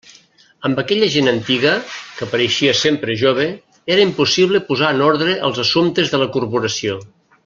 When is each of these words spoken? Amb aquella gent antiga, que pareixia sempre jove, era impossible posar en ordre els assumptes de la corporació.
Amb 0.69 0.79
aquella 0.83 1.09
gent 1.15 1.29
antiga, 1.31 1.73
que 2.21 2.27
pareixia 2.31 2.73
sempre 2.79 3.17
jove, 3.25 3.45
era 3.97 4.05
impossible 4.07 4.63
posar 4.71 4.93
en 4.97 5.05
ordre 5.13 5.37
els 5.51 5.61
assumptes 5.65 6.15
de 6.15 6.23
la 6.25 6.31
corporació. 6.39 6.99